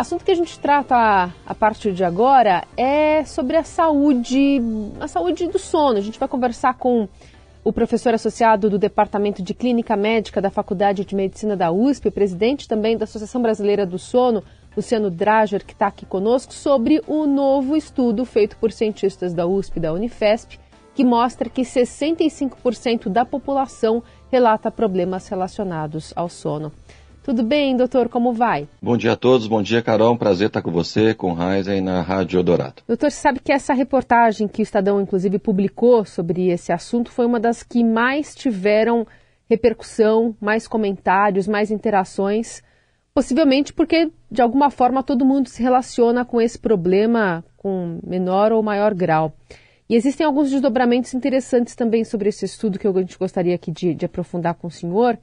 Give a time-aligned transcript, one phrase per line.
[0.00, 4.58] Assunto que a gente trata a partir de agora é sobre a saúde,
[4.98, 5.98] a saúde do sono.
[5.98, 7.06] A gente vai conversar com
[7.62, 12.66] o professor associado do Departamento de Clínica Médica da Faculdade de Medicina da USP, presidente
[12.66, 14.42] também da Associação Brasileira do Sono,
[14.74, 19.76] Luciano Drager, que está aqui conosco, sobre o novo estudo feito por cientistas da USP
[19.76, 20.58] e da Unifesp,
[20.94, 26.72] que mostra que 65% da população relata problemas relacionados ao sono.
[27.22, 28.08] Tudo bem, doutor?
[28.08, 28.66] Como vai?
[28.80, 30.14] Bom dia a todos, bom dia, Carol.
[30.14, 32.82] Um prazer estar com você, com Heisen, na Rádio Eldorado.
[32.88, 37.26] Doutor, você sabe que essa reportagem que o Estadão, inclusive, publicou sobre esse assunto foi
[37.26, 39.06] uma das que mais tiveram
[39.50, 42.62] repercussão, mais comentários, mais interações,
[43.12, 48.62] possivelmente porque, de alguma forma, todo mundo se relaciona com esse problema com menor ou
[48.62, 49.34] maior grau.
[49.90, 53.92] E existem alguns desdobramentos interessantes também sobre esse estudo que a gente gostaria aqui de,
[53.92, 55.18] de aprofundar com o senhor.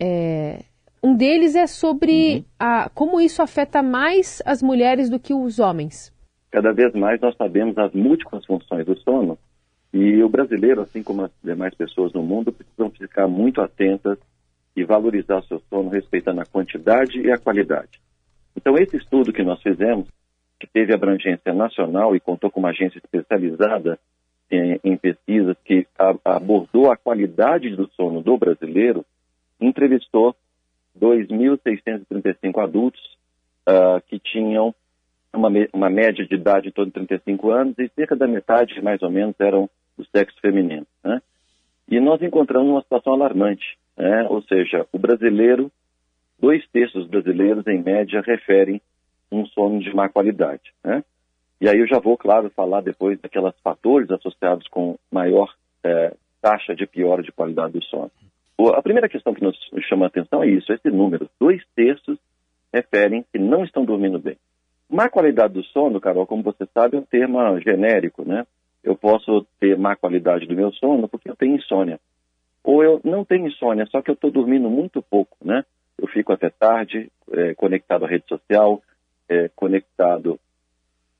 [0.00, 0.60] É,
[1.06, 2.44] um deles é sobre uhum.
[2.58, 6.12] a, como isso afeta mais as mulheres do que os homens.
[6.50, 9.38] Cada vez mais nós sabemos as múltiplas funções do sono
[9.92, 14.18] e o brasileiro, assim como as demais pessoas no mundo, precisam ficar muito atentas
[14.74, 18.00] e valorizar o seu sono, respeitando a quantidade e a qualidade.
[18.56, 20.08] Então, esse estudo que nós fizemos,
[20.58, 23.96] que teve abrangência nacional e contou com uma agência especializada
[24.50, 29.04] em, em pesquisas que a, abordou a qualidade do sono do brasileiro,
[29.60, 30.34] entrevistou
[31.00, 33.00] 2.635 adultos
[33.68, 34.74] uh, que tinham
[35.32, 39.02] uma, uma, média de idade em torno de 35 anos e cerca da metade, mais
[39.02, 40.86] ou menos, eram do sexo feminino.
[41.04, 41.20] Né?
[41.88, 44.26] E nós encontramos uma situação alarmante, né?
[44.28, 45.70] ou seja, o brasileiro,
[46.38, 48.80] dois terços dos brasileiros, em média, referem
[49.30, 50.72] um sono de má qualidade.
[50.82, 51.04] Né?
[51.60, 55.52] E aí eu já vou, claro, falar depois daqueles fatores associados com maior
[55.82, 58.10] eh, taxa de pior de qualidade do sono.
[58.58, 59.56] A primeira questão que nos
[59.88, 61.28] chama a atenção é isso, esse número.
[61.38, 62.18] Dois terços
[62.72, 64.36] referem que não estão dormindo bem.
[64.88, 68.46] Má qualidade do sono, Carol, como você sabe, é um termo genérico, né?
[68.82, 71.98] Eu posso ter má qualidade do meu sono porque eu tenho insônia.
[72.62, 75.64] Ou eu não tenho insônia, só que eu estou dormindo muito pouco, né?
[75.98, 78.82] Eu fico até tarde, é, conectado à rede social,
[79.28, 80.38] é, conectado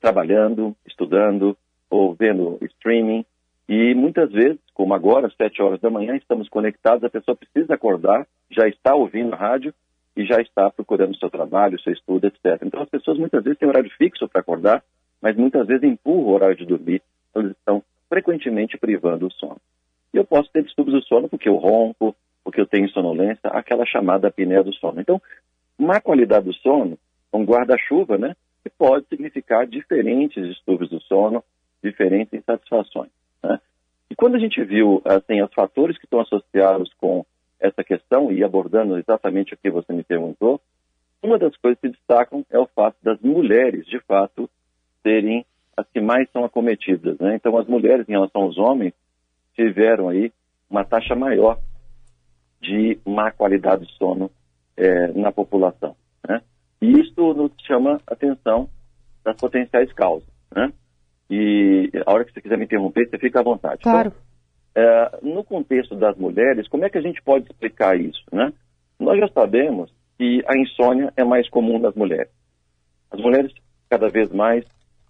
[0.00, 1.56] trabalhando, estudando,
[1.91, 3.24] ou vendo streaming,
[3.69, 7.75] e muitas vezes, como agora, às sete horas da manhã, estamos conectados, a pessoa precisa
[7.75, 9.75] acordar, já está ouvindo a rádio
[10.16, 12.62] e já está procurando o seu trabalho, o seu estudo, etc.
[12.62, 14.84] Então as pessoas muitas vezes têm horário fixo para acordar,
[15.21, 19.60] mas muitas vezes empurram o horário de dormir, então eles estão frequentemente privando o sono.
[20.15, 23.84] E eu posso ter distúrbios do sono porque eu ronco, porque eu tenho sonolência, aquela
[23.84, 25.00] chamada apneia do sono.
[25.00, 25.21] Então,
[25.77, 26.97] má qualidade do sono,
[27.33, 31.43] um guarda-chuva, né, que pode significar diferentes distúrbios do sono,
[31.83, 33.10] diferentes insatisfações.
[34.16, 37.25] Quando a gente viu assim, os fatores que estão associados com
[37.60, 40.60] essa questão, e abordando exatamente o que você me perguntou,
[41.22, 44.49] uma das coisas que destacam é o fato das mulheres, de fato,
[45.03, 45.44] serem
[45.77, 47.19] as que mais são acometidas.
[47.19, 47.34] Né?
[47.34, 48.94] Então, as mulheres, em relação aos homens,
[49.54, 50.33] tiveram aí
[50.69, 51.59] uma taxa maior
[52.60, 54.31] de má qualidade de sono
[54.77, 55.97] é, na população.
[56.27, 56.43] Né?
[56.81, 58.69] E isso nos chama a atenção
[59.25, 60.28] das potenciais causas.
[60.54, 60.72] Né?
[61.28, 63.78] E a hora que você quiser me interromper, você fica à vontade.
[63.81, 64.12] Então, claro.
[64.12, 64.26] Então,
[64.76, 68.22] é, no contexto das mulheres, como é que a gente pode explicar isso?
[68.31, 68.53] Né?
[68.98, 72.31] Nós já sabemos que a insônia é mais comum nas mulheres.
[73.10, 73.53] As mulheres,
[73.88, 74.65] cada vez mais,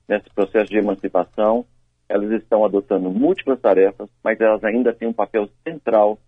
[0.09, 1.65] nesse processo de emancipação,
[2.09, 6.19] elas estão adotando múltiplas tarefas, mas elas ainda têm um papel central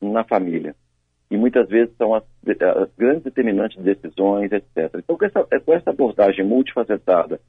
[0.00, 0.74] na família.
[1.30, 4.94] E muitas vezes são as, as grandes determinantes de decisões, etc.
[4.96, 7.40] Então, com essa, com essa abordagem multifacetada,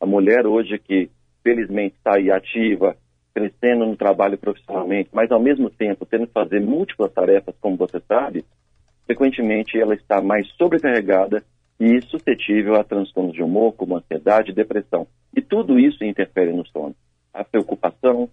[0.00, 1.10] a mulher hoje que
[1.44, 2.96] felizmente está aí ativa,
[3.34, 8.00] crescendo no trabalho profissionalmente, mas ao mesmo tempo tendo que fazer múltiplas tarefas, como você
[8.08, 8.44] sabe,
[9.06, 11.44] frequentemente ela está mais sobrecarregada
[11.78, 15.06] e suscetível a transtornos de humor, como ansiedade e depressão.
[15.36, 16.94] E tudo isso interfere no sono.
[17.32, 18.28] A preocupação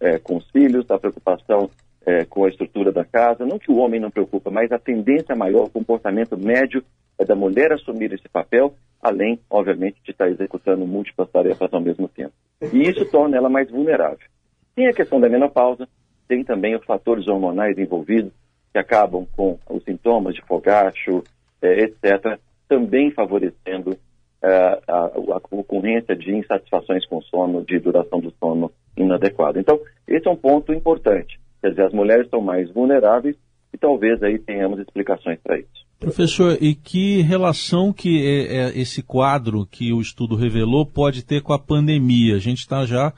[0.00, 1.68] é, com os filhos, a preocupação
[2.06, 5.34] é, com a estrutura da casa, não que o homem não preocupa, mas a tendência
[5.34, 6.84] maior, o comportamento médio
[7.18, 12.08] é da mulher assumir esse papel além, obviamente, de estar executando múltiplas tarefas ao mesmo
[12.08, 12.32] tempo.
[12.72, 14.26] E isso torna ela mais vulnerável.
[14.74, 15.86] Tem a questão da menopausa,
[16.26, 18.32] tem também os fatores hormonais envolvidos,
[18.72, 21.22] que acabam com os sintomas de fogacho,
[21.60, 23.96] eh, etc., também favorecendo
[24.42, 29.60] eh, a, a, ocorrência de insatisfações com sono, de duração do sono inadequada.
[29.60, 29.78] Então,
[30.08, 31.38] esse é um ponto importante.
[31.60, 33.36] Quer dizer, as mulheres estão mais vulneráveis
[33.72, 35.83] e talvez aí tenhamos explicações para isso.
[36.04, 41.42] Professor, e que relação que é, é esse quadro que o estudo revelou pode ter
[41.42, 42.36] com a pandemia?
[42.36, 43.12] A gente está já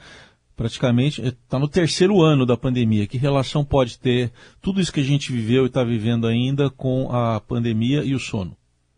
[0.57, 3.07] praticamente está no terceiro ano da pandemia.
[3.07, 7.11] Que relação pode ter tudo isso que a gente viveu e está vivendo ainda com
[7.11, 8.57] a pandemia e o sono?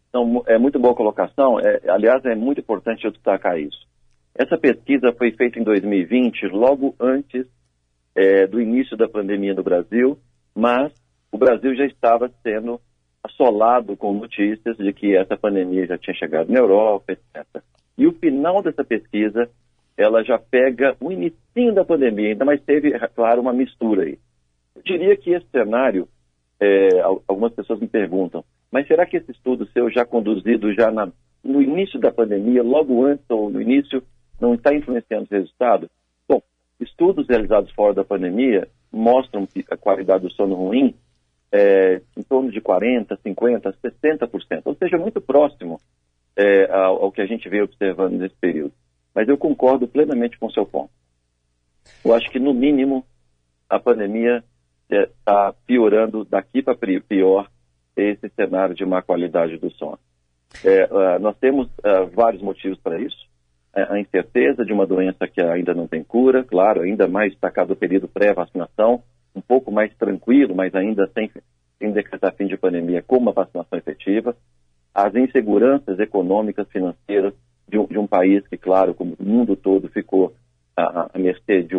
[0.09, 1.59] Então, é muito boa colocação.
[1.59, 3.87] É, aliás, é muito importante eu destacar isso.
[4.35, 7.45] Essa pesquisa foi feita em 2020, logo antes
[8.15, 10.17] é, do início da pandemia no Brasil,
[10.55, 10.93] mas
[11.33, 12.81] o Brasil já estava sendo
[13.39, 17.63] assolado com notícias de que essa pandemia já tinha chegado na Europa, etc.
[17.97, 19.49] E o final dessa pesquisa,
[19.97, 24.19] ela já pega o início da pandemia, ainda mais teve, é claro, uma mistura aí.
[24.75, 26.09] Eu diria que esse cenário,
[26.61, 31.11] é, algumas pessoas me perguntam, mas será que esse estudo seu já conduzido já na,
[31.43, 34.03] no início da pandemia, logo antes ou no início,
[34.41, 35.89] não está influenciando os resultados?
[36.29, 36.43] Bom,
[36.81, 40.95] estudos realizados fora da pandemia mostram que a qualidade do sono ruim
[41.53, 45.81] é, em torno de 40%, 50%, 60%, ou seja, muito próximo
[46.37, 48.73] é, ao, ao, que a gente veio observando nesse período.
[49.15, 50.91] Mas eu concordo plenamente com o seu ponto.
[52.05, 53.05] Eu acho que, no mínimo,
[53.69, 54.45] a pandemia
[54.89, 57.49] está é, piorando daqui para pior
[57.97, 59.99] esse cenário de má qualidade do sono.
[60.65, 63.29] É, uh, nós temos uh, vários motivos para isso.
[63.75, 67.73] É, a incerteza de uma doença que ainda não tem cura, claro, ainda mais destacado
[67.73, 69.03] o período pré-vacinação,
[69.39, 71.31] um pouco mais tranquilo, mas ainda sem,
[71.79, 74.37] sem decretar fim de pandemia com uma vacinação efetiva.
[74.95, 77.33] As inseguranças econômicas, financeiras
[77.69, 80.35] de um, de um país que, claro, como o mundo todo ficou
[80.77, 81.77] à, mercê de,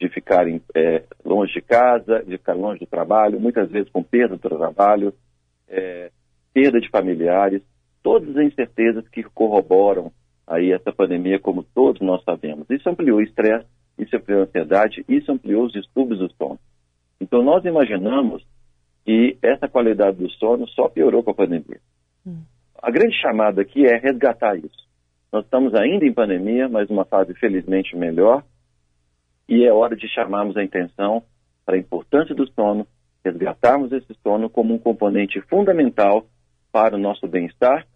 [0.00, 4.36] de ficarem é, longe de casa, de ficar longe do trabalho, muitas vezes com perda
[4.36, 5.12] do trabalho,
[5.68, 6.10] é,
[6.54, 7.62] perda de familiares,
[8.02, 10.10] todas as incertezas que corroboram
[10.46, 12.66] aí essa pandemia, como todos nós sabemos.
[12.70, 13.66] Isso ampliou o estresse,
[13.98, 16.58] isso ampliou a ansiedade, isso ampliou os distúrbios do sono.
[17.22, 18.44] Então, nós imaginamos
[19.04, 21.80] que essa qualidade do sono só piorou com a pandemia.
[22.26, 22.42] Hum.
[22.82, 24.88] A grande chamada aqui é resgatar isso.
[25.32, 28.42] Nós estamos ainda em pandemia, mas uma fase felizmente melhor,
[29.48, 31.22] e é hora de chamarmos a atenção
[31.64, 32.88] para a importância do sono,
[33.24, 36.26] resgatarmos esse sono como um componente fundamental
[36.72, 37.86] para o nosso bem-estar,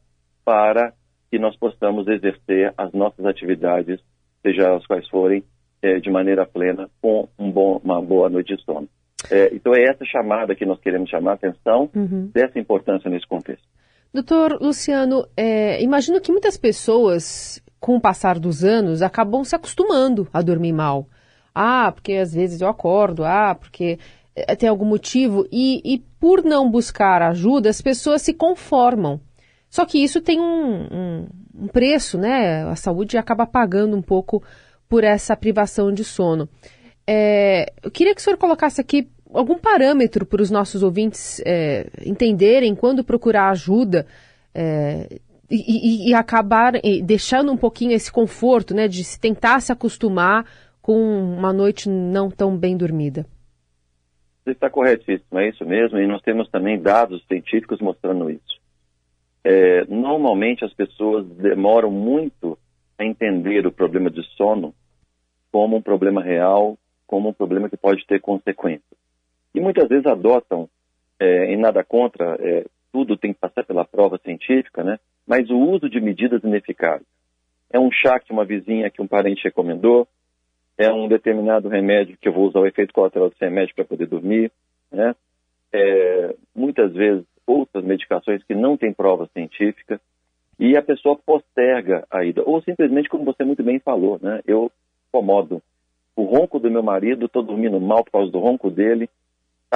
[0.44, 0.92] para
[1.32, 4.00] que nós possamos exercer as nossas atividades,
[4.40, 5.42] seja as quais forem,
[5.82, 8.88] é, de maneira plena, com um bom, uma boa noite de sono.
[9.30, 12.30] É, então é essa chamada que nós queremos chamar a atenção uhum.
[12.32, 13.66] dessa importância nesse contexto.
[14.12, 20.28] Doutor Luciano, é, imagino que muitas pessoas, com o passar dos anos, acabam se acostumando
[20.32, 21.06] a dormir mal.
[21.54, 23.98] Ah, porque às vezes eu acordo, ah, porque
[24.34, 29.20] é, tem algum motivo, e, e por não buscar ajuda, as pessoas se conformam.
[29.68, 32.64] Só que isso tem um, um, um preço, né?
[32.64, 34.42] A saúde acaba pagando um pouco
[34.88, 36.48] por essa privação de sono.
[37.06, 41.86] É, eu queria que o senhor colocasse aqui algum parâmetro para os nossos ouvintes é,
[42.04, 44.06] entenderem quando procurar ajuda
[44.54, 45.18] é,
[45.50, 46.72] e, e, e, acabar
[47.04, 50.44] deixando um pouquinho esse conforto, né, de se tentar se acostumar
[50.82, 53.26] com uma noite não tão bem dormida.
[54.44, 58.60] Você está corretíssimo, é isso mesmo, e nós temos também dados científicos mostrando isso.
[59.42, 62.58] É, normalmente as pessoas demoram muito
[62.98, 64.74] a entender o problema de sono
[65.52, 66.76] como um problema real,
[67.06, 68.95] como um problema que pode ter consequências.
[69.56, 70.68] E muitas vezes adotam,
[71.18, 74.98] é, em nada contra, é, tudo tem que passar pela prova científica, né?
[75.26, 77.06] mas o uso de medidas ineficazes.
[77.70, 80.06] É um chá que uma vizinha, que um parente recomendou,
[80.76, 84.06] é um determinado remédio que eu vou usar o efeito colateral desse remédio para poder
[84.06, 84.52] dormir,
[84.92, 85.14] né?
[85.72, 89.98] É, muitas vezes outras medicações que não têm prova científica
[90.58, 92.42] e a pessoa posterga a ida.
[92.44, 94.42] Ou simplesmente, como você muito bem falou, né?
[94.46, 94.70] eu
[95.08, 95.62] incomodo
[96.14, 99.08] o ronco do meu marido, estou dormindo mal por causa do ronco dele,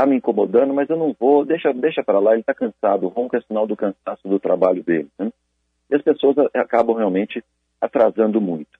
[0.00, 3.08] está me incomodando, mas eu não vou, deixa, deixa para lá, ele está cansado, o
[3.08, 5.08] ronco é sinal do cansaço do trabalho dele.
[5.18, 5.30] Né?
[5.90, 7.44] E as pessoas acabam realmente
[7.78, 8.78] atrasando muito.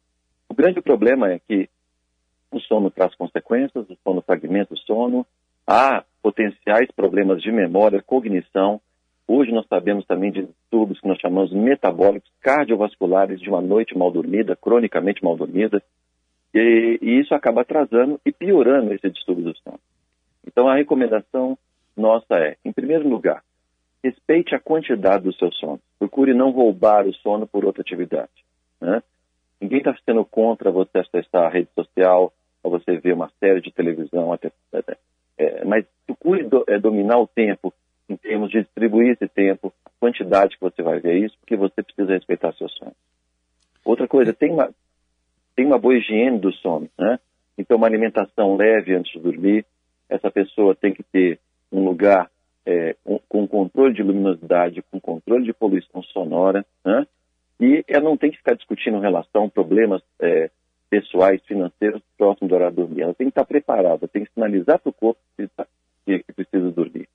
[0.48, 1.68] O grande problema é que
[2.50, 5.26] o sono traz consequências, o sono fragmenta o sono,
[5.66, 8.80] há potenciais problemas de memória, cognição.
[9.28, 14.10] Hoje nós sabemos também de distúrbios que nós chamamos metabólicos cardiovasculares de uma noite mal
[14.10, 15.82] dormida, cronicamente mal dormida,
[16.52, 19.78] e, e isso acaba atrasando e piorando esse distúrbio do sono.
[20.46, 21.56] Então a recomendação
[21.96, 23.42] nossa é, em primeiro lugar,
[24.02, 25.80] respeite a quantidade do seu sono.
[25.98, 28.30] Procure não roubar o sono por outra atividade.
[28.80, 29.02] Né?
[29.60, 32.32] Ninguém está sendo contra você acessar a rede social,
[32.62, 34.50] ou você ver uma série de televisão, até,
[35.36, 37.72] é, mas procure do, é, dominar o tempo
[38.08, 41.82] em termos de distribuir esse tempo, a quantidade que você vai ver isso, porque você
[41.82, 42.94] precisa respeitar seu sono.
[43.84, 44.70] Outra coisa, tem uma,
[45.54, 47.18] tem uma boa higiene do sono, né?
[47.56, 49.64] Então, uma alimentação leve antes de dormir.
[50.10, 51.38] Essa pessoa tem que ter
[51.72, 52.28] um lugar
[52.66, 57.06] é, um, com controle de luminosidade, com controle de poluição sonora, né?
[57.58, 60.50] E ela não tem que ficar discutindo relação, problemas é,
[60.88, 63.02] pessoais, financeiros, próximo do horário de dormir.
[63.02, 67.08] Ela tem que estar preparada, tem que sinalizar para o corpo que, que precisa dormir.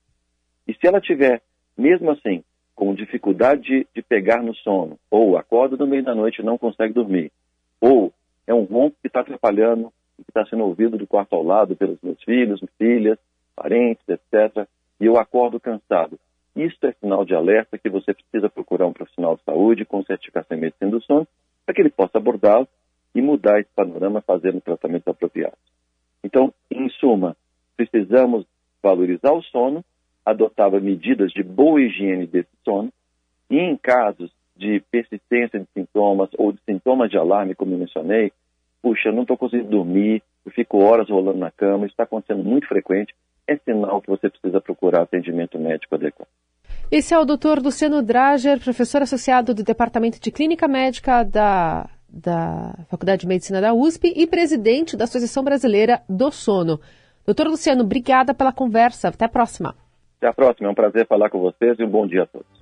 [0.66, 1.42] E se ela tiver,
[1.76, 2.42] mesmo assim,
[2.74, 6.56] com dificuldade de, de pegar no sono, ou acorda no meio da noite e não
[6.56, 7.32] consegue dormir,
[7.80, 8.12] ou
[8.46, 9.92] é um ronco que está atrapalhando,
[10.22, 13.18] que está sendo ouvido do quarto ao lado pelos meus filhos, filhas,
[13.54, 14.66] parentes, etc.,
[15.00, 16.18] e eu acordo cansado.
[16.54, 20.56] Isso é sinal de alerta que você precisa procurar um profissional de saúde com certificação
[20.56, 21.28] em medicina do sono
[21.64, 22.66] para que ele possa abordá-lo
[23.14, 25.58] e mudar esse panorama fazendo tratamentos apropriados.
[26.24, 27.36] Então, em suma,
[27.76, 28.46] precisamos
[28.82, 29.84] valorizar o sono,
[30.24, 32.90] adotar medidas de boa higiene desse sono
[33.50, 38.32] e em casos de persistência de sintomas ou de sintomas de alarme, como eu mencionei,
[38.86, 42.68] puxa, não estou conseguindo dormir, eu fico horas rolando na cama, isso está acontecendo muito
[42.68, 43.12] frequente,
[43.44, 46.28] é sinal que você precisa procurar atendimento médico adequado.
[46.88, 47.60] Esse é o Dr.
[47.60, 53.74] Luciano Drager, professor associado do Departamento de Clínica Médica da, da Faculdade de Medicina da
[53.74, 56.78] USP e presidente da Associação Brasileira do Sono.
[57.24, 59.08] Doutor Luciano, obrigada pela conversa.
[59.08, 59.74] Até a próxima.
[60.18, 60.68] Até a próxima.
[60.68, 62.55] É um prazer falar com vocês e um bom dia a todos.